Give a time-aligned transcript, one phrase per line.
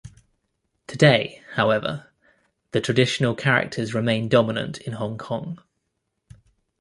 [0.87, 2.07] Today, however,
[2.71, 5.59] the traditional characters remain dominant in Hong Kong.